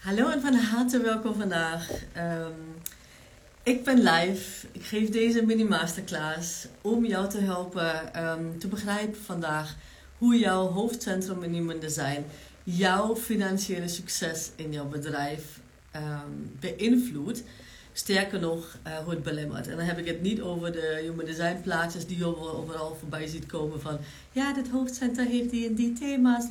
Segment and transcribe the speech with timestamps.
[0.00, 1.90] Hallo en van harte welkom vandaag.
[2.12, 2.52] Ehm,
[3.62, 4.66] ik ben live.
[4.72, 9.76] Ik geef deze mini masterclass om jou te helpen ehm, te begrijpen vandaag
[10.18, 12.24] hoe jouw hoofdcentrum in Human Design
[12.64, 15.60] jouw financiële succes in jouw bedrijf
[15.96, 17.42] um, beïnvloedt.
[17.92, 19.68] Sterker nog, uh, hoe het belemmert.
[19.68, 23.26] En dan heb ik het niet over de Human Design plaatjes die je overal voorbij
[23.26, 23.98] ziet komen van
[24.32, 26.48] ja, dit hoofdcentrum heeft die en die thema's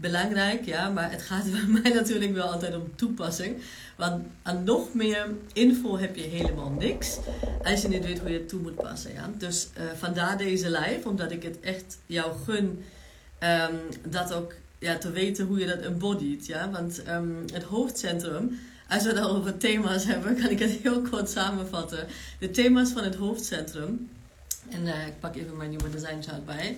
[0.00, 3.56] belangrijk, ja, maar het gaat bij mij natuurlijk wel altijd om toepassing.
[3.96, 7.18] Want aan nog meer info heb je helemaal niks
[7.62, 9.12] als je niet weet hoe je het toe moet passen.
[9.12, 9.30] Ja?
[9.38, 12.84] Dus uh, vandaar deze live, omdat ik het echt jou gun
[13.40, 13.78] um,
[14.08, 16.46] dat ook ja, te weten hoe je dat embodied.
[16.46, 16.70] Ja?
[16.70, 21.30] Want um, het hoofdcentrum, als we het over thema's hebben, kan ik het heel kort
[21.30, 22.06] samenvatten.
[22.38, 24.08] De thema's van het hoofdcentrum.
[24.68, 26.76] En uh, ik pak even mijn nieuwe design chart bij.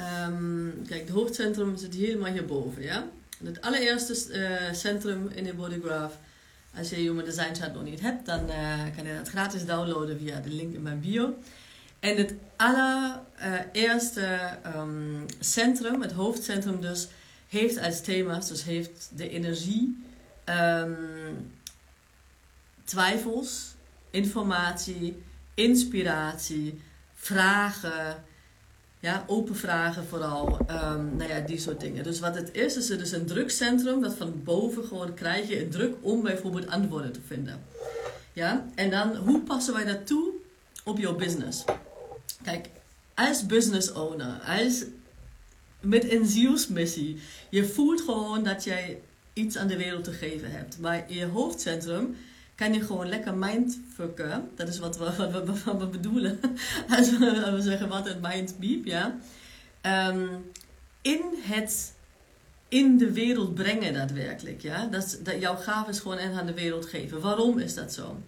[0.00, 3.08] Um, kijk, het hoofdcentrum zit helemaal hierboven, ja.
[3.44, 6.14] Het allereerste uh, centrum in de bodygraph.
[6.76, 10.18] Als je Human Design Chart nog niet hebt, dan uh, kan je dat gratis downloaden
[10.18, 11.34] via de link in mijn bio.
[12.00, 14.38] En het allereerste
[14.76, 17.08] um, centrum, het hoofdcentrum dus,
[17.48, 20.04] heeft als thema's, dus heeft de energie,
[20.44, 21.52] um,
[22.84, 23.74] twijfels,
[24.10, 25.22] informatie,
[25.54, 26.80] inspiratie,
[27.14, 28.24] vragen,
[29.02, 30.58] ja, open vragen vooral.
[30.70, 32.04] Um, nou ja, die soort dingen.
[32.04, 35.64] Dus wat het is, is het is een drukcentrum dat van boven gewoon krijg je
[35.64, 37.64] een druk om bijvoorbeeld antwoorden te vinden.
[38.32, 40.30] Ja, en dan hoe passen wij dat toe
[40.84, 41.64] op jouw business?
[42.42, 42.68] Kijk,
[43.14, 44.84] als business owner, als
[45.80, 49.00] met een zielsmissie, je voelt gewoon dat jij
[49.32, 50.78] iets aan de wereld te geven hebt.
[50.78, 52.16] Maar in je hoofdcentrum
[52.62, 54.50] kan je gewoon lekker mindfucken.
[54.54, 56.40] Dat is wat we, wat we, wat we bedoelen.
[56.96, 59.18] Als we, zeggen wat het mindbeep, ja.
[60.08, 60.50] Um,
[61.00, 61.94] in het
[62.68, 64.62] in de wereld brengen daadwerkelijk.
[64.62, 64.86] Ja?
[64.86, 67.20] Dat, dat jouw gave is gewoon echt aan de wereld geven.
[67.20, 68.22] Waarom is dat zo?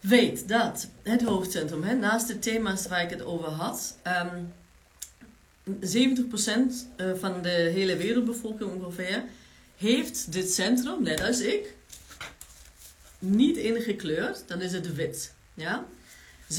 [0.00, 4.52] Weet dat het hoofdcentrum, hè, naast de thema's waar ik het over had, um,
[5.64, 9.24] ehm, 70% eh, van de hele wereldbevolking ongeveer
[9.76, 11.74] heeft dit centrum, net als ik,
[13.22, 15.34] niet ingekleurd, dan is het wit.
[15.54, 15.84] Ja?
[16.48, 16.56] 70%.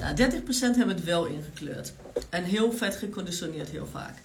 [0.00, 0.16] Nou, 30%
[0.60, 1.92] hebben het wel ingekleurd.
[2.30, 4.18] En heel vet geconditioneerd heel vaak.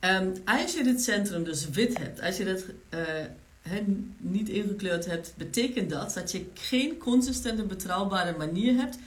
[0.00, 3.78] Um, als je dit centrum dus wit hebt, als je dat uh,
[4.18, 8.98] niet ingekleurd hebt, betekent dat dat je geen consistente, betrouwbare manier hebt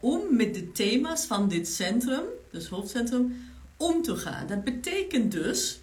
[0.00, 4.46] om met de thema's van dit centrum, dus hoofdcentrum, om te gaan.
[4.46, 5.80] Dat betekent dus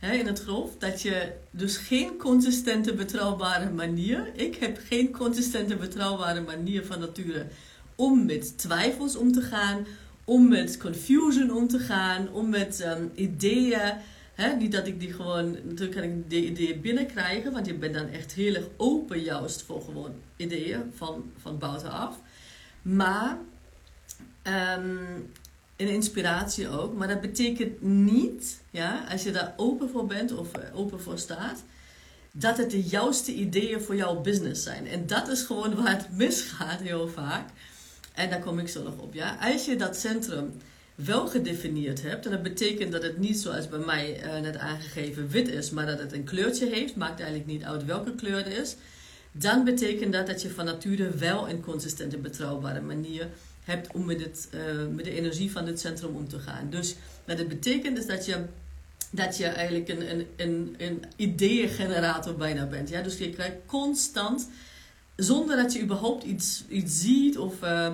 [0.00, 5.76] hè, in het grof, dat je dus geen consistente, betrouwbare manier, ik heb geen consistente,
[5.76, 7.46] betrouwbare manier van nature
[7.94, 9.86] om met twijfels om te gaan,
[10.24, 13.94] om met confusion om te gaan, om met um, ideeën.
[14.34, 17.94] Hè, niet dat ik die gewoon, natuurlijk kan ik die ideeën binnenkrijgen, want je bent
[17.94, 22.20] dan echt heel erg open juist voor gewoon ideeën van, van buitenaf.
[22.82, 23.38] Maar
[24.78, 25.30] um,
[25.80, 26.94] en inspiratie ook.
[26.94, 31.18] Maar dat betekent niet, ja, als je daar open voor bent of eh, open voor
[31.18, 31.62] staat,
[32.32, 34.86] dat het de juiste ideeën voor jouw business zijn.
[34.86, 37.48] En dat is gewoon waar het misgaat heel vaak.
[38.14, 39.14] En daar kom ik zo nog op.
[39.14, 39.38] Ja.
[39.40, 40.52] Als je dat centrum
[40.94, 45.28] wel gedefinieerd hebt, en dat betekent dat het niet zoals bij mij uh, net aangegeven
[45.28, 48.46] wit is, maar dat het een kleurtje heeft, maakt eigenlijk niet uit welke kleur het
[48.46, 48.76] is,
[49.32, 53.28] dan betekent dat dat je van nature wel een consistente, betrouwbare manier
[53.64, 56.70] hebt om met, het, uh, met de energie van dit centrum om te gaan.
[56.70, 56.94] Dus
[57.26, 58.44] wat het betekent is dat je,
[59.10, 62.88] dat je eigenlijk een, een, een, een ideeëngenerator bijna bent.
[62.88, 63.02] Ja?
[63.02, 64.48] Dus je krijgt constant,
[65.16, 67.62] zonder dat je überhaupt iets, iets ziet of...
[67.62, 67.88] Uh?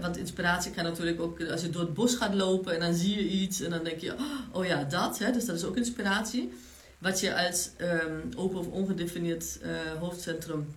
[0.00, 3.14] Want inspiratie kan natuurlijk ook als je door het bos gaat lopen en dan zie
[3.16, 4.14] je iets en dan denk je,
[4.52, 5.18] oh ja, dat.
[5.18, 5.32] Hè?
[5.32, 6.52] Dus dat is ook inspiratie.
[6.98, 10.74] Wat je als um, open of ongedefinieerd uh, hoofdcentrum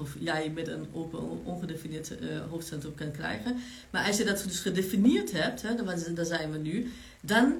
[0.00, 3.56] of jij met een open, ongedefinieerd uh, hoofdcentrum kan krijgen.
[3.90, 5.74] Maar als je dat dus gedefinieerd hebt, hè,
[6.14, 7.54] daar zijn we nu, dan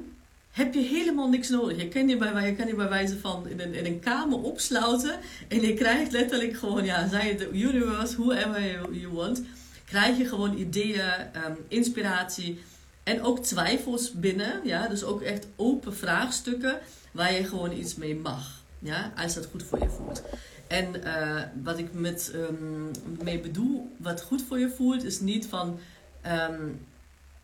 [0.50, 1.80] heb je helemaal niks nodig.
[1.80, 5.18] Je kan je bij, je kan bij wijze van in een, in een kamer opsluiten
[5.48, 9.42] en je krijgt letterlijk gewoon, ja, zij het universe, whoever you want,
[9.84, 11.10] krijg je gewoon ideeën,
[11.46, 12.58] um, inspiratie
[13.04, 14.60] en ook twijfels binnen.
[14.64, 14.88] Ja?
[14.88, 16.78] Dus ook echt open vraagstukken
[17.12, 18.62] waar je gewoon iets mee mag.
[18.78, 19.12] Ja?
[19.16, 20.22] Als dat goed voor je voelt.
[20.66, 22.90] En uh, wat ik met um,
[23.22, 25.78] mee bedoel, wat goed voor je voelt, is niet van.
[26.26, 26.80] Um,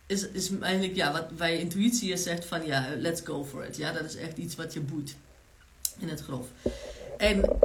[0.05, 3.77] is, is eigenlijk ja, wat bij intuïtie is zegt van ja, let's go for it.
[3.77, 5.15] Ja, dat is echt iets wat je boet
[5.99, 6.47] in het grof.
[7.17, 7.57] En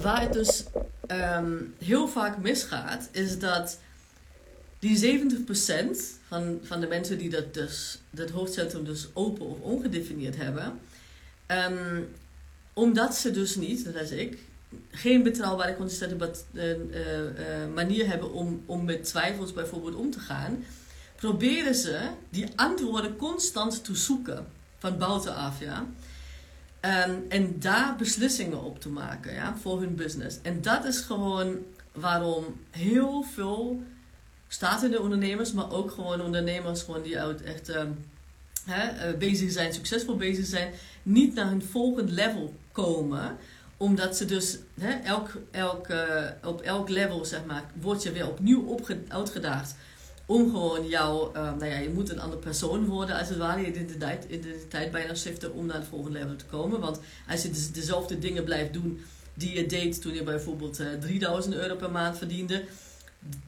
[0.00, 0.64] waar het dus
[1.08, 3.78] um, heel vaak misgaat, is dat
[4.78, 10.36] die 70% van, van de mensen die dat, dus, dat hoofdcentrum dus open of ongedefinieerd
[10.36, 10.80] hebben,
[12.72, 14.38] omdat ze dus niet, dat is ik,
[14.90, 16.76] geen betrouwbare, consistente uh, uh,
[17.74, 20.64] manier hebben om, om met twijfels bijvoorbeeld om te gaan,
[21.16, 24.46] proberen ze die antwoorden constant te zoeken
[24.78, 25.60] van buitenaf.
[25.60, 25.86] Ja?
[26.80, 30.38] Um, en daar beslissingen op te maken ja, voor hun business.
[30.42, 31.56] En dat is gewoon
[31.92, 33.82] waarom heel veel
[34.48, 38.04] startende ondernemers, maar ook gewoon ondernemers gewoon die uit echt um,
[38.64, 43.36] hè, bezig zijn, succesvol bezig zijn, niet naar hun volgende level komen
[43.76, 45.30] omdat ze dus hè, elk,
[45.90, 48.78] uh, op elk level, zeg maar, word je weer opnieuw
[49.08, 49.74] uitgedaagd.
[50.26, 53.60] Om gewoon jou, uh, nou ja, je moet een andere persoon worden als het ware.
[53.60, 56.80] Je identiteit, identiteit bijna shiften om naar het volgende level te komen.
[56.80, 59.00] Want als je dus dezelfde dingen blijft doen
[59.34, 62.64] die je deed toen je bijvoorbeeld uh, 3000 euro per maand verdiende.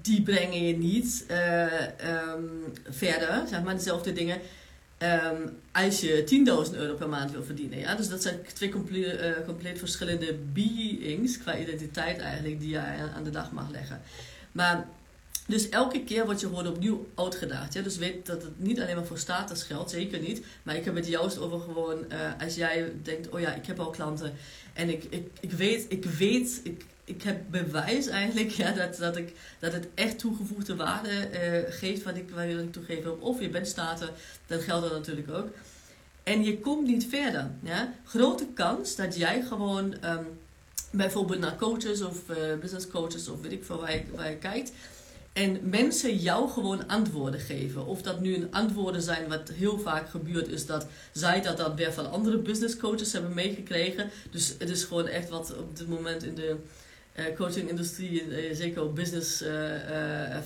[0.02, 4.40] Die brengen je niet um, verder, zeg maar, dezelfde dingen.
[5.02, 7.78] Um, als je 10.000 euro per maand wil verdienen.
[7.78, 7.94] Ja?
[7.94, 12.80] Dus dat zijn twee compleet, uh, compleet verschillende beings qua identiteit eigenlijk die je
[13.14, 14.00] aan de dag mag leggen.
[14.52, 14.86] Maar
[15.46, 17.74] dus elke keer word je gewoon opnieuw uitgedaagd.
[17.74, 17.82] Ja?
[17.82, 20.44] Dus weet dat het niet alleen maar voor status geldt, zeker niet.
[20.62, 23.78] Maar ik heb het juist over gewoon, uh, als jij denkt, oh ja, ik heb
[23.78, 24.32] al klanten.
[24.72, 29.16] En ik, ik, ik weet, ik weet, ik, ik heb bewijs eigenlijk ja, dat, dat,
[29.16, 33.06] ik, dat het echt toegevoegde waarde uh, geeft wat ik, waar ik toegeef.
[33.18, 34.08] Of je bent staten,
[34.46, 35.48] dat geldt er natuurlijk ook.
[36.22, 37.50] En je komt niet verder.
[37.62, 37.92] Ja?
[38.04, 40.26] Grote kans dat jij gewoon um,
[40.90, 44.36] bijvoorbeeld naar coaches of uh, business coaches of weet ik veel waar je, waar je
[44.36, 44.72] kijkt.
[45.32, 47.86] En mensen jou gewoon antwoorden geven.
[47.86, 51.76] Of dat nu een antwoorden zijn, wat heel vaak gebeurt, is dat zij dat dan
[51.76, 54.10] weer van andere business coaches hebben meegekregen.
[54.30, 56.56] Dus het is gewoon echt wat op dit moment in de
[57.36, 59.48] coachingindustrie, uh, zeker op business uh,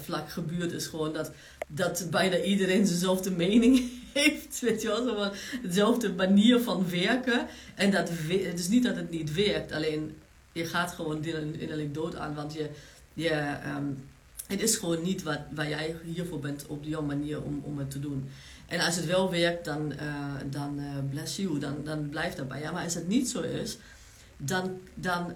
[0.03, 1.31] vlak gebeurt, is gewoon dat,
[1.67, 4.61] dat bijna iedereen dezelfde mening heeft.
[4.61, 5.31] Weet je wel, zo
[5.63, 7.47] dezelfde manier van werken.
[7.75, 10.17] En dat het is niet dat het niet werkt, alleen
[10.53, 12.69] je gaat gewoon innerlijk dood aan, want je,
[13.15, 14.05] je, um,
[14.47, 17.91] het is gewoon niet wat, waar jij hiervoor bent op jouw manier om, om het
[17.91, 18.29] te doen.
[18.67, 19.93] En als het wel werkt, dan,
[20.51, 20.81] dan
[21.11, 22.61] bless you, dan, dan blijf daarbij.
[22.61, 23.79] Ja, maar als het niet zo is,
[24.37, 25.33] dan, dan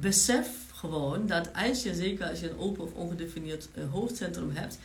[0.00, 0.48] besef
[0.80, 4.78] gewoon dat als je, zeker als je een open of ongedefinieerd uh, hoofdcentrum hebt,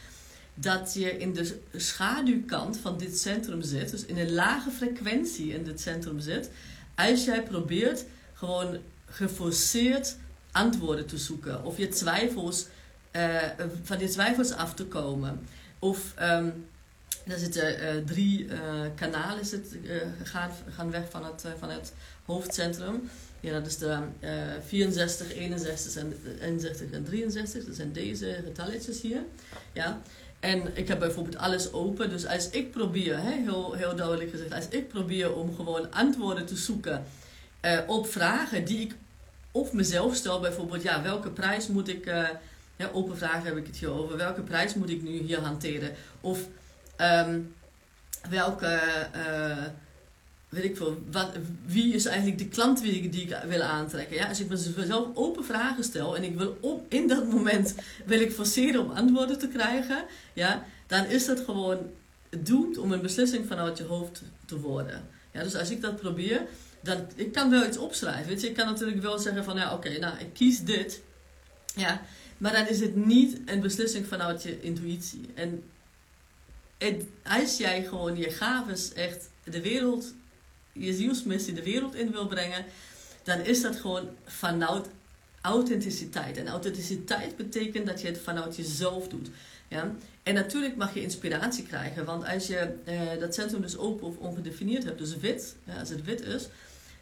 [0.53, 5.63] dat je in de schaduwkant van dit centrum zit, dus in een lage frequentie in
[5.63, 6.49] dit centrum zit,
[6.95, 10.17] als jij probeert gewoon geforceerd
[10.51, 12.67] antwoorden te zoeken of je twijfels,
[13.11, 13.41] uh,
[13.83, 15.39] van je twijfels af te komen.
[15.79, 16.65] Of um,
[17.27, 18.47] er zitten uh, drie
[18.95, 19.75] kanalen zit,
[20.23, 21.93] gaan, gaan weg van het, van het
[22.25, 23.09] hoofdcentrum.
[23.39, 24.29] Ja, dat is de uh,
[24.67, 27.65] 64, 61 en, 61 en 63.
[27.65, 29.21] Dat zijn deze getalletjes hier.
[29.73, 30.01] Ja.
[30.39, 32.09] En ik heb bijvoorbeeld alles open.
[32.09, 36.45] Dus als ik probeer, hè, heel, heel duidelijk gezegd, als ik probeer om gewoon antwoorden
[36.45, 37.03] te zoeken
[37.87, 38.95] op vragen die ik
[39.51, 42.11] of mezelf stel, bijvoorbeeld, ja, welke prijs moet ik,
[42.91, 45.91] open vragen heb ik het hier over, welke prijs moet ik nu hier hanteren?
[46.21, 46.39] Of
[46.97, 47.55] um,
[48.29, 48.81] welke.
[49.15, 49.65] Uh,
[50.49, 51.31] weet ik veel, wat,
[51.65, 54.15] wie is eigenlijk de klant die ik, die ik wil aantrekken.
[54.15, 54.27] Ja?
[54.27, 57.75] Als ik mezelf open vragen stel en ik wil op, in dat moment
[58.05, 61.79] wil ik forceren om antwoorden te krijgen, ja, dan is dat gewoon
[62.39, 65.07] doemd om een beslissing vanuit je hoofd te worden.
[65.31, 66.41] Ja, dus als ik dat probeer,
[66.81, 68.27] dan ik kan wel iets opschrijven.
[68.27, 68.47] Weet je?
[68.47, 71.01] Ik kan natuurlijk wel zeggen van ja, oké, nou ik kies dit.
[71.75, 72.01] Ja,
[72.37, 75.29] maar dan is het niet een beslissing vanuit je intuïtie.
[75.33, 75.63] En
[77.23, 80.13] als jij gewoon je gaves echt de wereld
[80.79, 82.65] je zielsmissie de wereld in wil brengen,
[83.23, 84.87] dan is dat gewoon vanuit
[85.41, 86.37] authenticiteit.
[86.37, 89.29] En authenticiteit betekent dat je het vanuit jezelf doet.
[89.67, 89.95] Ja?
[90.23, 94.17] En natuurlijk mag je inspiratie krijgen, want als je eh, dat centrum dus open of
[94.17, 96.47] ongedefinieerd hebt, dus wit, als het wit is,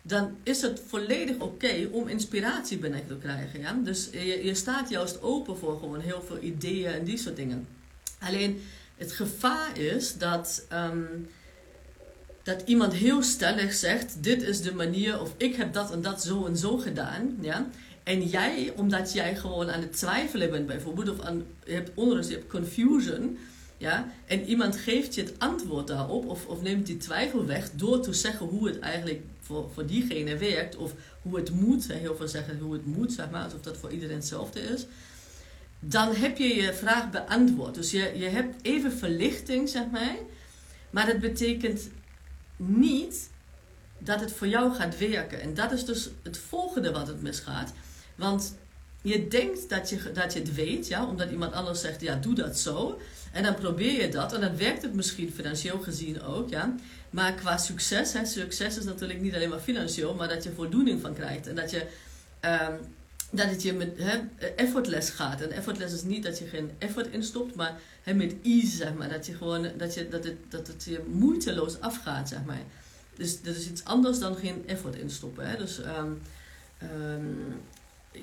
[0.02, 3.60] dan is het volledig oké om inspiratie binnen te krijgen.
[3.60, 3.80] Ja?
[3.84, 7.68] Dus je, je staat juist open voor gewoon heel veel ideeën en die soort dingen.
[8.20, 8.62] Alleen
[8.98, 10.68] het gevaar is dat.
[10.74, 11.28] Um,
[12.44, 16.24] dat iemand heel stellig zegt: Dit is de manier, of ik heb dat en dat
[16.24, 17.38] zo en zo gedaan.
[17.42, 17.68] Ja?
[18.04, 22.30] En jij, omdat jij gewoon aan het twijfelen bent, bijvoorbeeld, of aan, je hebt onrust,
[22.30, 23.38] je hebt confusion.
[23.78, 24.12] Ja?
[24.26, 28.14] En iemand geeft je het antwoord daarop, of, of neemt die twijfel weg door te
[28.14, 31.88] zeggen hoe het eigenlijk voor, voor diegene werkt, of hoe het moet.
[31.88, 34.86] Heel veel zeggen hoe het moet, zeg maar, alsof dat voor iedereen hetzelfde is.
[35.86, 37.76] Dan heb je je vraag beantwoord.
[37.76, 40.16] Dus je, je hebt even verlichting, zeg maar.
[40.90, 41.90] Maar dat betekent
[42.56, 43.30] niet
[43.98, 45.42] dat het voor jou gaat werken.
[45.42, 47.74] En dat is dus het volgende wat het misgaat.
[48.16, 48.56] Want
[49.02, 52.36] je denkt dat je, dat je het weet, ja, omdat iemand anders zegt, ja, doe
[52.36, 53.00] dat zo.
[53.32, 56.76] En dan probeer je dat en dan werkt het misschien financieel gezien ook, ja.
[57.10, 61.02] Maar qua succes, hè, succes is natuurlijk niet alleen maar financieel, maar dat je voldoening
[61.02, 61.48] van krijgt.
[61.48, 61.88] En dat je,
[62.42, 62.80] um,
[63.36, 64.20] dat het je met hè,
[64.56, 65.42] effortless gaat.
[65.42, 69.10] En effortless is niet dat je geen effort instopt, maar hè, met ease, zeg maar.
[69.10, 72.62] Dat, je gewoon, dat, je, dat, het, dat het je moeiteloos afgaat, zeg maar.
[73.16, 75.50] Dus dat is iets anders dan geen effort instoppen.
[75.50, 75.58] Hè.
[75.58, 76.22] Dus um,
[76.82, 77.62] um,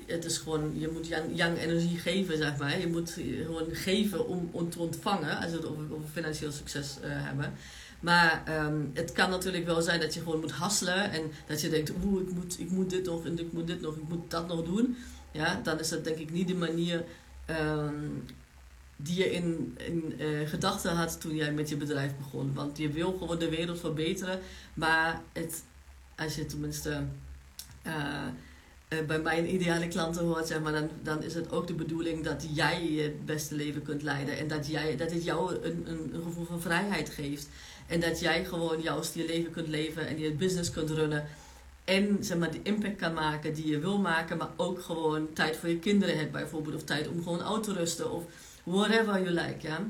[0.05, 2.79] het is gewoon, je moet young energie geven, zeg maar.
[2.79, 3.11] Je moet
[3.45, 7.53] gewoon geven om, om te ontvangen, als we het over, financieel succes uh, hebben.
[8.01, 11.69] Maar um, het kan natuurlijk wel zijn dat je gewoon moet hasselen en dat je
[11.69, 14.31] denkt, oeh, ik moet, ik moet dit nog en ik moet dit nog, ik moet
[14.31, 14.97] dat nog doen.
[15.31, 17.03] Ja, dan is dat denk ik niet de manier
[17.49, 18.25] um,
[18.95, 22.53] die je in, in uh, gedachten had toen jij met je bedrijf begon.
[22.53, 24.39] Want je wil gewoon de wereld verbeteren,
[24.73, 25.63] maar het,
[26.15, 27.03] als je tenminste
[27.87, 28.27] uh,
[29.07, 32.45] bij mijn ideale klanten hoort, zeg maar, dan, dan is het ook de bedoeling dat
[32.53, 36.45] jij je beste leven kunt leiden en dat, jij, dat het jou een, een gevoel
[36.45, 37.47] van vrijheid geeft.
[37.91, 41.27] En dat jij gewoon juist je leven kunt leven en je business kunt runnen.
[41.83, 45.57] En zeg maar, de impact kan maken die je wil maken, maar ook gewoon tijd
[45.57, 46.75] voor je kinderen hebt bijvoorbeeld.
[46.75, 48.23] Of tijd om gewoon uit te rusten of
[48.63, 49.67] whatever you like.
[49.67, 49.87] Ja?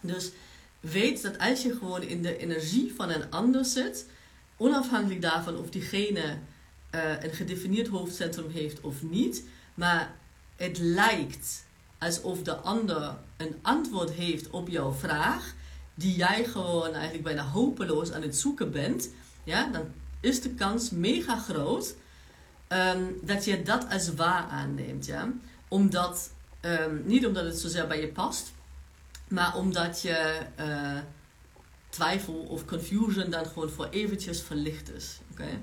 [0.00, 0.30] Dus
[0.80, 4.06] weet dat als je gewoon in de energie van een ander zit,
[4.56, 6.38] onafhankelijk daarvan of diegene
[6.94, 10.14] uh, een gedefinieerd hoofdcentrum heeft of niet, maar
[10.56, 11.64] het lijkt
[11.98, 15.54] alsof de ander een antwoord heeft op jouw vraag
[15.98, 19.08] die jij gewoon eigenlijk bijna hopeloos aan het zoeken bent,
[19.44, 19.84] ja, dan
[20.20, 21.94] is de kans mega groot
[22.68, 25.06] um, dat je dat als waar aanneemt.
[25.06, 25.32] Ja?
[25.68, 28.52] Omdat, um, niet omdat het zozeer bij je past,
[29.28, 30.98] maar omdat je uh,
[31.88, 35.18] twijfel of confusion dan gewoon voor eventjes verlicht is.
[35.32, 35.58] Okay?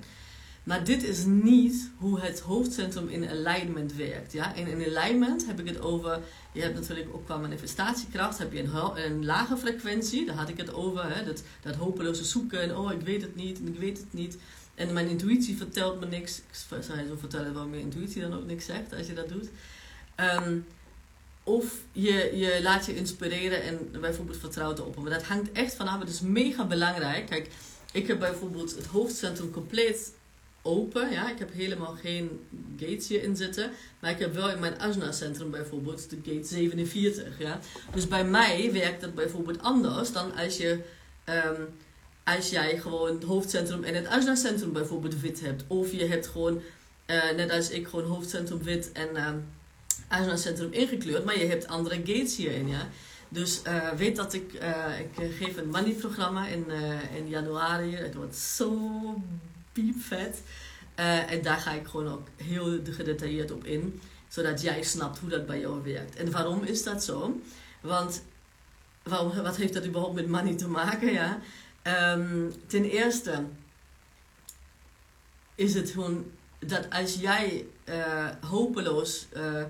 [0.63, 4.33] Maar dit is niet hoe het hoofdcentrum in alignment werkt.
[4.33, 4.55] Ja?
[4.55, 6.19] En in alignment heb ik het over,
[6.51, 10.57] je hebt natuurlijk ook qua manifestatiekracht, heb je een, een lage frequentie, daar had ik
[10.57, 11.25] het over, hè?
[11.25, 14.37] Dat, dat hopeloze zoeken en oh ik weet het niet en ik weet het niet.
[14.75, 16.37] En mijn intuïtie vertelt me niks.
[16.37, 19.29] Ik zou je zo vertellen waarom je intuïtie dan ook niks zegt als je dat
[19.29, 19.49] doet.
[20.45, 20.65] Um,
[21.43, 24.95] of je, je laat je inspireren en bijvoorbeeld vertrouwt erop.
[24.95, 25.99] Maar dat hangt echt vanaf.
[25.99, 27.25] Het is mega belangrijk.
[27.25, 27.49] Kijk,
[27.91, 30.13] ik heb bijvoorbeeld het hoofdcentrum compleet
[30.63, 31.11] open.
[31.11, 31.31] Ja?
[31.31, 32.39] Ik heb helemaal geen
[32.79, 33.71] gates hierin zitten.
[33.99, 37.39] Maar ik heb wel in mijn Asna-centrum bijvoorbeeld de gate 47.
[37.39, 37.59] Ja?
[37.93, 40.79] Dus bij mij werkt dat bijvoorbeeld anders dan als, je,
[41.29, 41.67] um,
[42.23, 45.63] als jij gewoon het hoofdcentrum en het Asna-centrum bijvoorbeeld wit hebt.
[45.67, 46.61] Of je hebt gewoon,
[47.07, 49.29] uh, net als ik, gewoon hoofdcentrum wit en uh,
[50.07, 51.25] Asna-centrum ingekleurd.
[51.25, 52.67] Maar je hebt andere gates hierin.
[52.67, 52.89] Ja?
[53.29, 56.65] Dus uh, weet dat ik, uh, ik geef een money-programma in,
[57.15, 57.95] in januari.
[57.95, 58.79] Het wordt zo
[59.73, 60.41] piepvet.
[60.99, 65.29] Uh, en daar ga ik gewoon ook heel gedetailleerd op in, zodat jij snapt hoe
[65.29, 66.15] dat bij jou werkt.
[66.15, 67.41] En waarom is dat zo?
[67.81, 68.23] Want
[69.03, 71.11] waarom, wat heeft dat überhaupt met money te maken?
[71.11, 71.39] Ja?
[72.15, 73.43] Um, ten eerste
[75.55, 76.25] is het gewoon
[76.59, 79.63] dat als jij uh, hopeloos uh,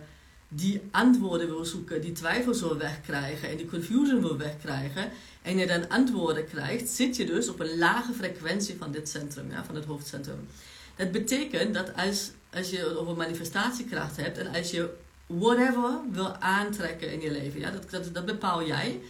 [0.47, 5.11] die antwoorden wil zoeken, die twijfels wil wegkrijgen en die confusion wil wegkrijgen,
[5.43, 9.51] en je dan antwoorden krijgt, zit je dus op een lage frequentie van dit centrum,
[9.51, 10.47] ja, van het hoofdcentrum.
[10.95, 14.93] Dat betekent dat als, als je over manifestatiekracht hebt en als je
[15.25, 19.01] whatever wil aantrekken in je leven, ja, dat, dat, bepaal jij,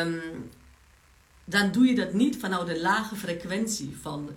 [0.00, 0.50] um,
[1.44, 4.30] dan doe je dat niet vanuit een lage frequentie van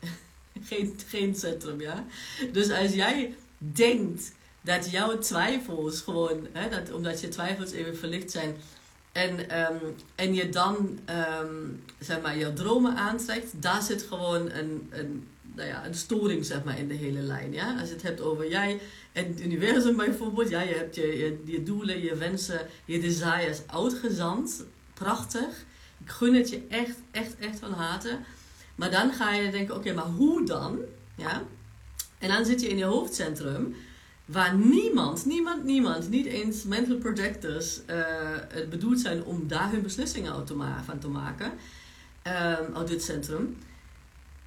[0.68, 1.80] geen, geen centrum.
[1.80, 2.04] Ja?
[2.52, 8.30] Dus als jij denkt dat jouw twijfels gewoon, hè, dat, omdat je twijfels even verlicht
[8.30, 8.56] zijn,
[9.16, 10.98] en, um, en je dan
[11.40, 16.44] um, zeg maar, je dromen aantrekt, daar zit gewoon een, een, nou ja, een storing
[16.44, 17.52] zeg maar, in de hele lijn.
[17.52, 17.76] Ja?
[17.80, 18.80] Als je het hebt over jij
[19.12, 23.60] en het universum bijvoorbeeld, ja, je hebt je, je, je doelen, je wensen, je desires
[23.66, 24.64] uitgezand.
[24.94, 25.64] Prachtig.
[26.04, 28.18] Ik gun het je echt, echt, echt van harte.
[28.74, 30.78] Maar dan ga je denken, oké, maar hoe dan?
[31.14, 31.42] Ja?
[32.18, 33.74] En dan zit je in je hoofdcentrum
[34.26, 40.32] waar niemand, niemand, niemand, niet eens mental projectors uh, bedoeld zijn om daar hun beslissingen
[40.84, 41.52] van te maken,
[42.26, 43.58] um, uit dit centrum.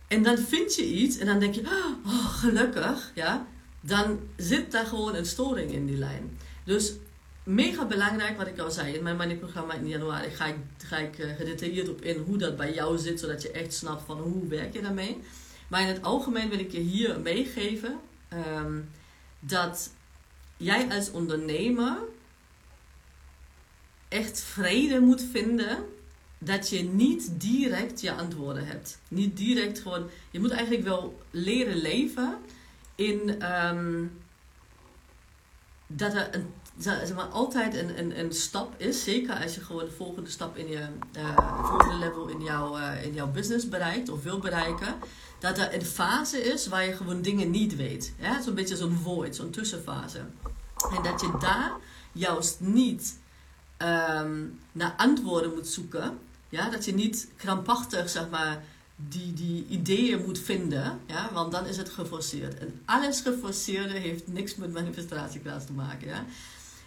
[0.07, 1.61] En dan vind je iets en dan denk je,
[2.05, 3.47] oh, gelukkig, ja.
[3.81, 6.37] Dan zit daar gewoon een storing in die lijn.
[6.63, 6.93] Dus
[7.43, 8.93] mega belangrijk wat ik al zei.
[8.93, 12.57] In mijn money-programma in januari ga ik, ga ik uh, gedetailleerd op in hoe dat
[12.57, 15.17] bij jou zit, zodat je echt snapt van hoe werk je daarmee.
[15.67, 17.99] Maar in het algemeen wil ik je hier meegeven.
[18.57, 18.89] Um,
[19.39, 19.91] dat
[20.57, 21.97] jij als ondernemer
[24.07, 25.85] echt vrede moet vinden
[26.37, 28.99] dat je niet direct je antwoorden hebt.
[29.07, 30.09] Niet direct gewoon.
[30.31, 32.37] Je moet eigenlijk wel leren leven
[32.95, 33.45] in.
[33.51, 34.11] Um,
[35.91, 39.91] dat er een, zeg maar, altijd een, een, stap is, zeker als je gewoon de
[39.91, 44.23] volgende stap in je uh, volgende level in, jouw uh, in jouw business bereikt of
[44.23, 44.95] wil bereiken,
[45.39, 48.13] dat er een fase is waar je gewoon dingen niet weet.
[48.43, 50.19] Zo'n beetje zo'n void, zo'n tussenfase.
[50.95, 51.71] En dat je daar
[52.11, 53.17] juist niet
[53.77, 56.19] um, naar antwoorden moet zoeken.
[56.49, 56.69] Ja?
[56.69, 58.63] Dat je niet krampachtig, zeg maar,
[59.07, 62.57] die, die ideeën moet vinden, ja, want dan is het geforceerd.
[62.57, 66.07] En alles geforceerde heeft niks met manifestatiekracht te maken.
[66.07, 66.25] Ja.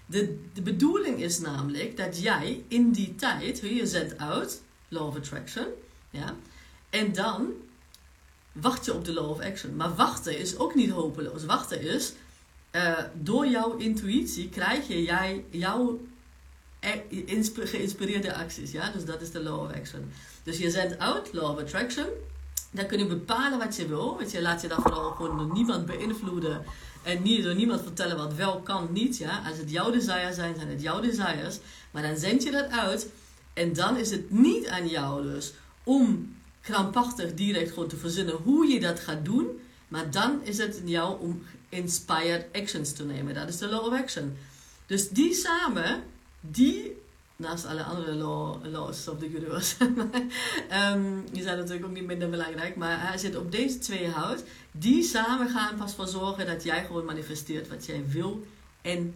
[0.06, 5.16] De, de bedoeling is namelijk dat jij in die tijd, je zendt uit, law of
[5.16, 5.66] attraction,
[6.11, 6.35] ja,
[6.90, 7.52] en dan
[8.52, 9.76] wacht je op de law of action.
[9.76, 11.44] Maar wachten is ook niet hopeloos.
[11.44, 12.12] Wachten is,
[12.73, 16.00] uh, door jouw intuïtie krijg je jij, jouw
[17.61, 18.71] geïnspireerde acties.
[18.71, 18.90] Ja?
[18.90, 20.12] Dus dat is de law of action.
[20.42, 22.06] Dus je zendt uit, law of attraction.
[22.71, 24.18] Dan kun je bepalen wat je wil.
[24.18, 26.64] Weet je, laat je dan vooral gewoon door niemand beïnvloeden.
[27.02, 29.16] En niet door niemand vertellen wat wel kan, niet.
[29.16, 29.42] Ja?
[29.49, 31.59] Als het jouw desires zijn, zijn het jouw desires.
[31.90, 33.09] Maar dan zend je dat uit.
[33.52, 35.52] En dan is het niet aan jou dus
[35.85, 39.61] om krampachtig direct gewoon te verzinnen hoe je dat gaat doen.
[39.88, 43.35] Maar dan is het aan jou om inspired actions te nemen.
[43.35, 44.37] Dat is de law of action.
[44.87, 46.02] Dus die samen
[46.40, 46.97] die,
[47.37, 49.76] naast alle andere law, laws of the universe,
[51.33, 55.02] die zijn natuurlijk ook niet minder belangrijk, maar je het op deze twee houdt, die
[55.02, 58.47] samen gaan pas voor zorgen dat jij gewoon manifesteert wat jij wil
[58.83, 59.14] en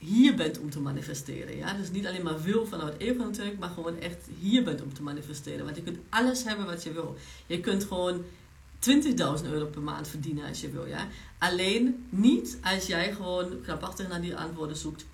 [0.00, 1.56] hier bent om te manifesteren.
[1.56, 1.72] Ja?
[1.72, 5.02] Dus niet alleen maar wil vanuit ego natuurlijk, maar gewoon echt hier bent om te
[5.02, 5.64] manifesteren.
[5.64, 7.16] Want je kunt alles hebben wat je wil.
[7.46, 8.24] Je kunt gewoon
[8.78, 10.86] 20.000 euro per maand verdienen als je wil.
[10.86, 11.08] Ja?
[11.38, 15.04] Alleen niet als jij gewoon krampachtig naar die antwoorden zoekt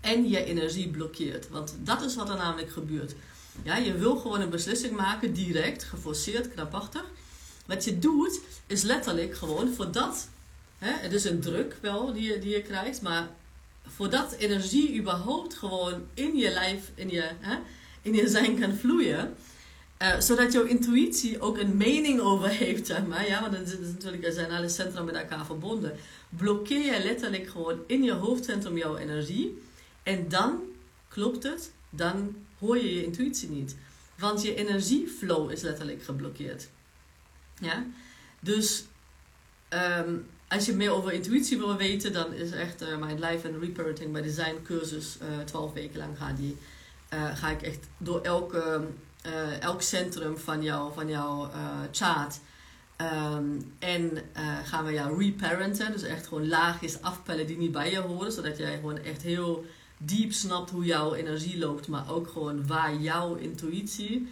[0.00, 1.48] en je energie blokkeert.
[1.48, 3.14] Want dat is wat er namelijk gebeurt.
[3.62, 7.04] Ja, je wil gewoon een beslissing maken, direct, geforceerd, krampachtig.
[7.66, 10.28] Wat je doet, is letterlijk gewoon voordat,
[10.78, 13.28] hè, het is een druk wel die je, die je krijgt, maar
[13.86, 17.58] voordat energie überhaupt gewoon in je lijf, in je, hè,
[18.02, 19.34] in je zijn kan vloeien,
[20.02, 23.26] uh, zodat jouw intuïtie ook een mening over heeft, zeg maar.
[23.26, 25.96] Ja, want dan is natuurlijk, er zijn alle centra met elkaar verbonden.
[26.28, 29.62] Blokkeer je letterlijk gewoon in je hoofdcentrum jouw energie.
[30.02, 30.60] En dan
[31.08, 33.76] klopt het, dan hoor je je intuïtie niet.
[34.18, 36.68] Want je energieflow is letterlijk geblokkeerd.
[37.60, 37.86] Ja?
[38.40, 38.84] Dus
[39.70, 43.62] um, als je meer over intuïtie wil weten, dan is echt uh, mijn Life and
[43.62, 46.56] Reparenting by Design cursus, uh, eh, 12 weken lang ga, die,
[47.14, 48.86] uh, ga ik echt door elke,
[49.60, 51.50] elk centrum van, jou, van jouw
[51.92, 52.40] chart.
[53.00, 54.10] Um, en
[54.64, 58.56] gaan we jou reparenten, dus echt gewoon laagjes afpellen die niet bij je horen, zodat
[58.56, 59.64] jij gewoon echt heel
[59.98, 64.28] diep snapt hoe jouw energie loopt, maar ook gewoon waar jouw intuïtie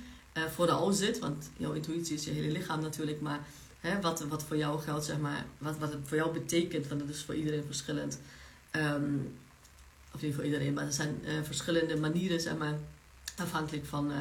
[0.55, 1.19] vooral zit.
[1.19, 3.41] Want jouw intuïtie is je hele lichaam natuurlijk, maar
[3.89, 7.01] hè, wat, wat voor jou geldt, zeg maar, wat, wat het voor jou betekent, want
[7.01, 8.19] dat is voor iedereen verschillend.
[8.73, 9.33] Um,
[10.15, 12.79] of niet voor iedereen, maar er zijn uh, verschillende manieren, zeg maar,
[13.37, 14.17] afhankelijk van uh,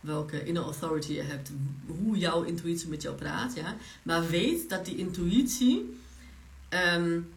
[0.00, 1.50] welke inner authority je hebt,
[1.86, 3.54] hoe jouw intuïtie met jou praat.
[3.54, 3.76] Ja?
[4.02, 6.00] Maar weet dat die intuïtie.
[6.94, 7.32] Um,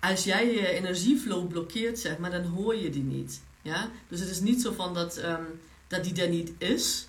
[0.00, 3.40] als jij je energieflow blokkeert, zeg maar, dan hoor je die niet.
[3.62, 3.90] Ja?
[4.08, 5.46] Dus het is niet zo van dat, um,
[5.86, 7.08] dat die er niet is.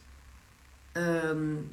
[0.94, 1.72] Um,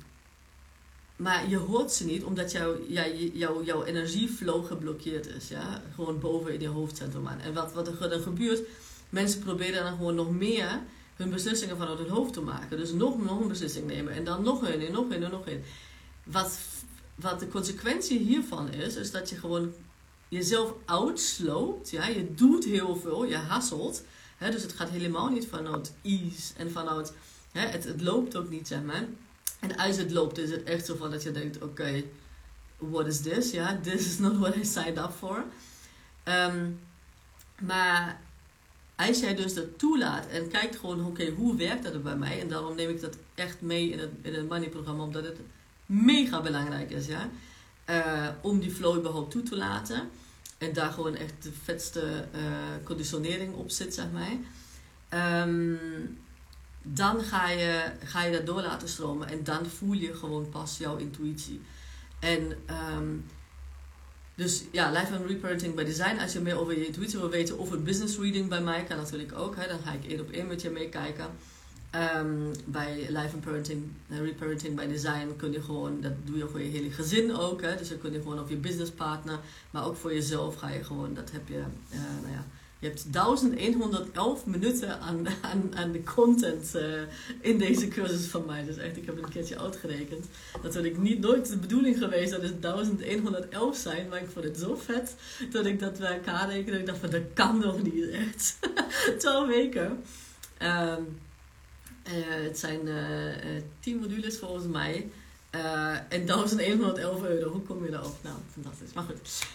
[1.16, 5.48] maar je hoort ze niet omdat jouw, ja, jouw, jouw energieflow geblokkeerd is.
[5.48, 5.82] Ja?
[5.94, 7.40] Gewoon boven in je hoofdcentrum aan.
[7.40, 8.60] En wat, wat er dan gebeurt,
[9.08, 10.82] mensen proberen dan gewoon nog meer
[11.16, 12.76] hun beslissingen vanuit hun hoofd te maken.
[12.76, 14.12] Dus nog, nog een beslissing nemen.
[14.12, 15.62] En dan nog een en nog een en nog een.
[16.24, 16.58] Wat,
[17.14, 19.72] wat de consequentie hiervan is, is dat je gewoon
[20.28, 21.90] jezelf uitsloopt.
[21.90, 22.06] Ja?
[22.06, 24.02] Je doet heel veel, je hasselt.
[24.36, 24.50] Hè?
[24.50, 27.12] Dus het gaat helemaal niet vanuit ease en vanuit...
[27.52, 27.66] Hè?
[27.66, 29.06] Het, het loopt ook niet, zeg maar.
[29.64, 31.62] En als het loopt, is het echt zo van dat je denkt...
[31.62, 32.02] Oké,
[32.78, 33.50] what is this?
[33.50, 35.44] Ja, this is not what I signed up for.
[36.24, 36.80] Um,
[37.60, 38.20] maar
[38.96, 42.40] als jij dus dat toelaat en kijkt gewoon, oké, hoe werkt dat bij mij?
[42.40, 45.38] En daarom neem ik dat echt mee in het, in money-programma, omdat het
[45.86, 47.28] mega belangrijk is, ja.
[47.90, 50.08] Uh, om die flow überhaupt toe te laten.
[50.58, 52.40] En daar gewoon echt de vetste uh,
[52.84, 54.36] conditionering op zit, zeg maar.
[55.42, 56.18] Um,
[56.86, 59.28] dan ga je, ga je dat door laten stromen.
[59.28, 61.60] En dan voel je gewoon pas jouw intuïtie.
[62.18, 62.52] En
[62.96, 63.24] um,
[64.34, 66.18] dus ja, Life and Reparenting by Design.
[66.20, 68.96] Als je meer over je intuïtie wil weten of een business reading bij mij, kan
[68.96, 69.56] natuurlijk ook.
[69.56, 71.26] Hè, dan ga ik één op één met je meekijken.
[72.16, 76.48] Um, bij Life and Parenting, uh, Reparenting by Design kun je gewoon, dat doe je
[76.48, 77.62] voor je hele gezin ook.
[77.62, 77.76] Hè?
[77.76, 79.38] Dus dan kun je gewoon op je businesspartner,
[79.70, 82.46] maar ook voor jezelf ga je gewoon, dat heb je, uh, nou ja,
[82.78, 86.82] Je hebt 1111 minuten aan, aan, aan de content uh,
[87.40, 88.64] in deze cursus van mij.
[88.64, 90.26] Dus echt, ik heb een keertje uitgerekend.
[90.62, 94.08] Dat had ik niet nooit de bedoeling geweest dat het 1111 zijn.
[94.08, 95.14] Maar ik vond het zo vet
[95.50, 96.78] dat ik dat bij elkaar rekende.
[96.78, 98.58] Ik dacht van, dat kan nog niet echt.
[99.18, 100.04] 12 weken.
[100.62, 101.18] Um,
[102.08, 105.10] uh, het zijn uh, 10 modules volgens mij.
[105.54, 108.16] Uh, en 1111 euro, hoe kom je daarop?
[108.20, 108.92] Nou, fantastisch.
[108.92, 109.46] Maar goed.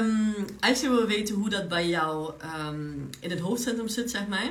[0.00, 2.32] Um, als je wil weten hoe dat bij jou
[2.68, 4.50] um, in het hoofdcentrum zit, zeg maar.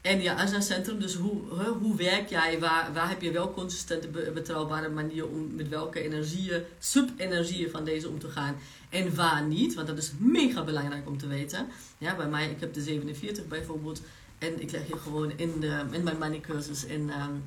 [0.00, 1.40] En ja, als een centrum, dus hoe,
[1.80, 2.58] hoe werk jij?
[2.58, 8.08] Waar, waar heb je wel consistente, betrouwbare manier om met welke energieën, sub-energieën van deze
[8.08, 8.56] om te gaan?
[8.88, 9.74] En waar niet?
[9.74, 11.66] Want dat is mega belangrijk om te weten.
[11.98, 14.02] Ja, bij mij, ik heb de 47 bijvoorbeeld.
[14.38, 17.44] En ik leg je gewoon in, de, in mijn money cursus in, um,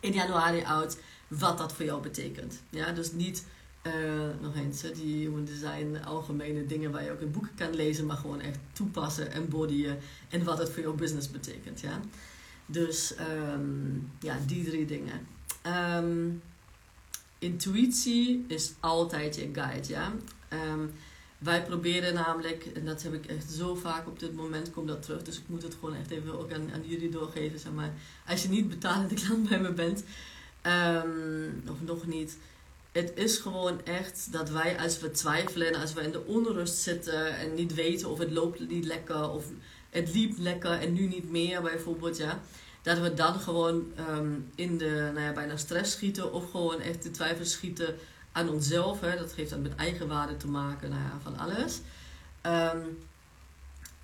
[0.00, 0.98] in januari uit
[1.28, 2.62] wat dat voor jou betekent.
[2.70, 3.44] Ja, dus niet
[3.86, 3.92] uh,
[4.40, 8.16] nog eens, die human design, algemene dingen waar je ook in boeken kan lezen, maar
[8.16, 11.80] gewoon echt toepassen, embodyen en wat het voor jouw business betekent.
[11.80, 12.00] Ja?
[12.66, 13.14] Dus
[13.52, 15.26] um, ja, die drie dingen.
[15.96, 16.42] Um,
[17.38, 19.88] intuïtie is altijd je guide.
[19.88, 20.12] Ja?
[20.72, 20.92] Um,
[21.38, 25.02] wij proberen namelijk, en dat heb ik echt zo vaak op dit moment, komt dat
[25.02, 25.22] terug.
[25.22, 27.58] Dus ik moet het gewoon echt even ook aan, aan jullie doorgeven.
[27.58, 27.92] Zeg maar.
[28.26, 30.04] Als je niet betalende klant bij me bent,
[30.66, 32.38] um, of nog niet.
[32.92, 36.76] Het is gewoon echt dat wij als we twijfelen en als we in de onrust
[36.76, 39.44] zitten en niet weten of het loopt niet lekker of
[39.90, 42.40] het liep lekker en nu niet meer bijvoorbeeld, ja.
[42.82, 47.02] Dat we dan gewoon um, in de, nou ja, bijna stress schieten of gewoon echt
[47.02, 47.94] de twijfel schieten
[48.32, 49.00] aan onszelf.
[49.00, 49.16] Hè.
[49.16, 51.80] Dat heeft dan met eigenwaarde te maken, nou ja, van alles.
[52.46, 52.98] Um,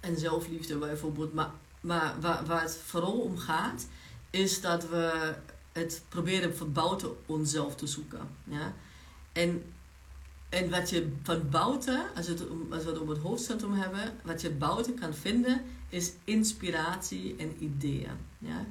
[0.01, 1.33] en zelfliefde bijvoorbeeld.
[1.33, 3.87] Maar, maar waar, waar het vooral om gaat,
[4.31, 5.35] is dat we
[5.73, 8.29] het proberen van buiten onszelf te zoeken.
[8.45, 8.75] Ja?
[9.33, 9.63] En,
[10.49, 14.41] en wat je van buiten, als, het, als we het om het hoofdcentrum hebben, wat
[14.41, 18.17] je buiten kan vinden, is inspiratie en ideeën.
[18.39, 18.67] Ja?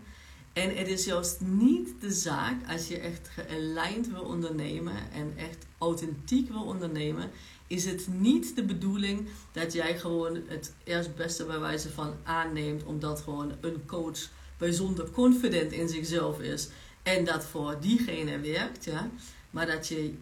[0.54, 5.66] En het is juist niet de zaak als je echt gealigned wil ondernemen en echt
[5.78, 7.30] authentiek wil ondernemen,
[7.68, 12.84] is het niet de bedoeling dat jij gewoon het eerst beste bij wijze van aanneemt,
[12.84, 16.70] omdat gewoon een coach bijzonder confident in zichzelf is
[17.04, 19.10] en dat voor diegene werkt, ja.
[19.50, 20.14] Maar dat je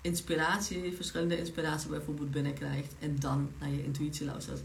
[0.00, 4.60] inspiratie, verschillende inspiratie bijvoorbeeld binnenkrijgt en dan naar je intuïtie luistert.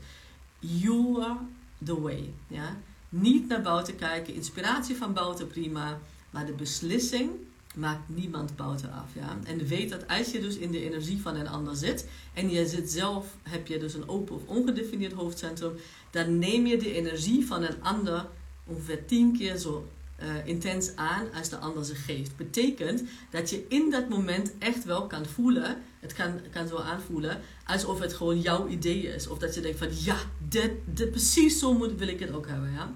[0.60, 1.40] You are
[1.84, 2.78] the way, ja.
[3.10, 7.32] Niet naar buiten kijken, inspiratie van buiten prima, maar de beslissing
[7.76, 9.38] maakt niemand buiten af, ja.
[9.44, 12.68] En weet dat als je dus in de energie van een ander zit en je
[12.68, 15.74] zit zelf, heb je dus een open of ongedefinieerd hoofdcentrum,
[16.12, 18.28] dan neem je de energie van een ander
[18.66, 19.88] ongeveer tien keer zo
[20.24, 22.36] uh, intens aan als de ander ze geeft.
[22.36, 27.42] Betekent dat je in dat moment echt wel kan voelen, het kan, kan zo aanvoelen,
[27.66, 29.28] alsof het gewoon jouw idee is.
[29.28, 32.48] Of dat je denkt van ja, dit, dit, precies zo moet, wil ik het ook
[32.48, 32.72] hebben.
[32.72, 32.94] Ja?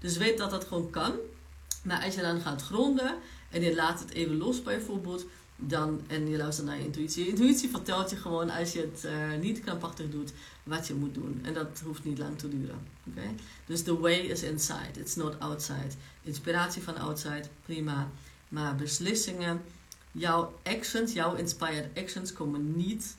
[0.00, 1.12] Dus weet dat dat gewoon kan.
[1.84, 3.14] Maar als je dan gaat gronden
[3.50, 7.24] en je laat het even los bijvoorbeeld, dan, en je luistert naar je intuïtie.
[7.24, 11.14] Je intuïtie vertelt je gewoon als je het uh, niet krampachtig doet, wat je moet
[11.14, 11.40] doen.
[11.42, 12.78] En dat hoeft niet lang te duren.
[13.10, 13.34] Okay?
[13.66, 15.94] Dus the way is inside, it's not outside.
[16.22, 18.10] Inspiratie van outside, prima.
[18.48, 19.62] Maar beslissingen,
[20.12, 23.16] jouw actions, jouw inspired actions komen niet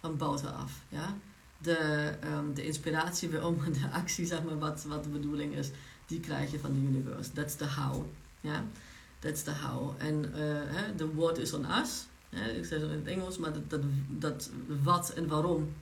[0.00, 0.72] van buitenaf.
[0.88, 1.16] Ja?
[1.58, 5.70] De, um, de inspiratie om de actie, zeg maar, wat, wat de bedoeling is,
[6.06, 7.32] die krijg je van de universe.
[7.32, 8.04] That's the how.
[8.40, 8.64] Ja?
[9.22, 9.94] That's the how.
[9.98, 10.22] En
[10.96, 12.06] de uh, what is on us.
[12.30, 14.50] ik zeg het in het Engels, maar dat, dat, dat
[14.82, 15.72] wat en waarom,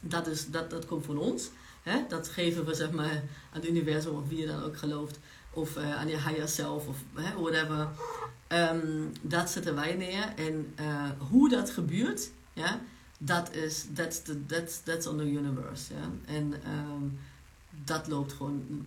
[0.00, 1.50] dat, is, dat, dat komt van ons.
[1.82, 2.04] Hè?
[2.08, 5.18] Dat geven we zeg maar, aan het universum, of wie dan ook gelooft.
[5.50, 7.88] Of uh, aan je higher self, of hè, whatever.
[8.48, 10.32] Um, dat zetten wij neer.
[10.36, 12.80] En uh, hoe dat gebeurt, ja,
[13.18, 15.94] dat is, that's, the, that's, that's on the universe.
[15.94, 16.34] Ja?
[16.34, 17.18] En um,
[17.84, 18.86] dat loopt gewoon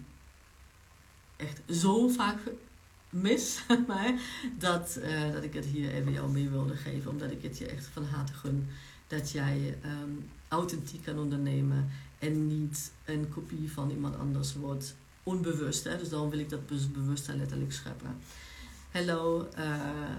[1.36, 2.40] echt zo vaak
[3.10, 4.14] mis, maar
[4.58, 7.12] dat, uh, dat ik het hier even jou mee wilde geven.
[7.12, 8.68] Omdat ik het je echt van harte gun
[9.08, 14.96] dat jij um, authentiek kan ondernemen en niet een kopie van iemand anders wordt.
[15.24, 15.98] Onbewust, hè?
[15.98, 18.18] dus daarom wil ik dat bewustzijn letterlijk scheppen.
[18.92, 19.76] Hallo uh,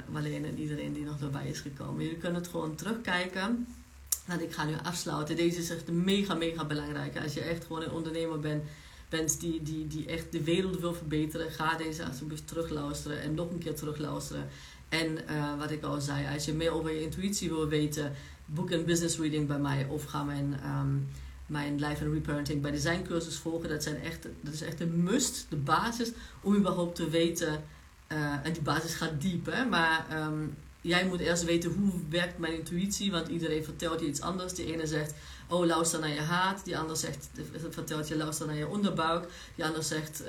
[0.08, 2.02] Marlene en iedereen die nog erbij is gekomen.
[2.02, 3.66] Jullie kunnen het gewoon terugkijken.
[4.26, 5.36] Nou, ik ga nu afsluiten.
[5.36, 7.16] Deze is echt mega, mega belangrijk.
[7.22, 8.64] Als je echt gewoon een ondernemer bent
[9.10, 13.50] bent die, die, die echt de wereld wil verbeteren, ga deze alsjeblieft terugluisteren en nog
[13.50, 14.48] een keer terugluisteren.
[14.88, 18.12] En uh, wat ik al zei, als je meer over je intuïtie wil weten,
[18.46, 21.08] boek een business reading bij mij of ga mijn, um,
[21.46, 23.68] mijn life and reparenting bij design cursus volgen.
[23.68, 27.64] Dat, zijn echt, dat is echt een must, de basis, om überhaupt te weten.
[28.12, 29.64] Uh, en die basis gaat diep, hè?
[29.64, 34.20] maar um, jij moet eerst weten hoe werkt mijn intuïtie, want iedereen vertelt je iets
[34.20, 34.54] anders.
[34.54, 35.14] De ene zegt,
[35.48, 37.28] oh luister naar je haat, die ander zegt,
[37.70, 40.28] vertelt je luister naar je onderbuik, die ander zegt, uh,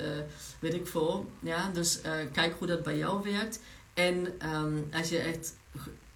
[0.58, 1.30] weet ik veel.
[1.40, 3.60] Ja, dus uh, kijk hoe dat bij jou werkt.
[3.94, 5.54] En um, als je echt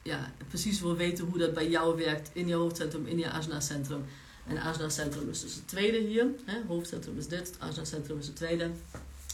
[0.03, 4.05] ja, precies wil weten hoe dat bij jou werkt in je hoofdcentrum, in je asana-centrum.
[4.47, 6.27] En asana-centrum is dus het tweede hier.
[6.45, 6.63] Hè?
[6.67, 8.71] Hoofdcentrum is dit, asana-centrum is het tweede.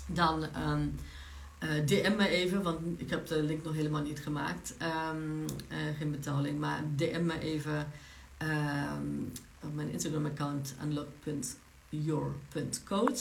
[0.06, 0.94] Dan um,
[1.62, 4.74] uh, DM me even, want ik heb de link nog helemaal niet gemaakt.
[5.12, 5.46] Um, uh,
[5.98, 7.86] geen betaling, maar DM me even
[8.42, 13.20] um, op mijn Instagram-account unlock.your.coach.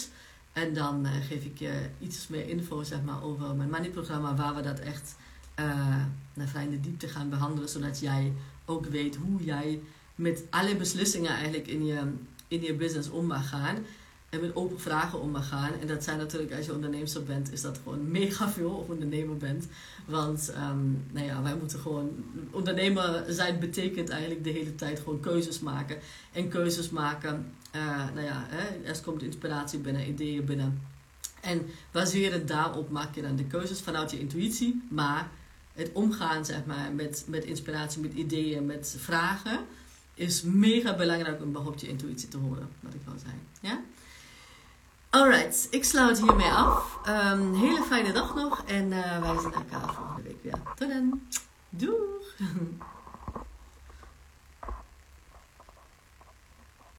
[0.53, 4.55] En dan uh, geef ik je iets meer info zeg maar, over mijn money-programma, waar
[4.55, 5.15] we dat echt
[6.33, 8.33] naar vrij in de diepte gaan behandelen, zodat jij
[8.65, 9.81] ook weet hoe jij
[10.15, 12.13] met alle beslissingen eigenlijk in je,
[12.47, 13.85] in je business om mag gaan
[14.31, 15.71] en met open vragen om mag gaan.
[15.81, 19.37] En dat zijn natuurlijk, als je ondernemer bent, is dat gewoon mega veel of ondernemer
[19.37, 19.67] bent.
[20.05, 22.09] Want um, nou ja, wij moeten gewoon.
[22.51, 25.97] Ondernemer zijn betekent eigenlijk de hele tijd gewoon keuzes maken.
[26.31, 30.81] En keuzes maken, uh, nou ja, hè, eerst komt inspiratie binnen, ideeën binnen.
[31.41, 34.81] En baserend daarop maak je dan de keuzes vanuit je intuïtie.
[34.89, 35.29] Maar
[35.73, 39.59] het omgaan zeg maar, met, met inspiratie, met ideeën, met vragen.
[40.13, 43.41] Is mega belangrijk om überhaupt je intuïtie te horen, wat ik wil zeggen.
[43.61, 43.81] Ja?
[45.11, 46.99] Alright, ik sluit hiermee af.
[47.07, 50.59] Um, hele fijne dag nog en uh, wij zien elkaar volgende week weer.
[50.75, 51.21] Tot dan.
[51.69, 52.35] Doeg!